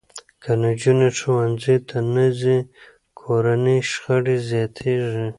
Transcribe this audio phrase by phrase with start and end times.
[0.43, 2.57] که نجونې ښوونځي ته نه ځي،
[3.19, 5.27] کورني شخړې زیاتېږي.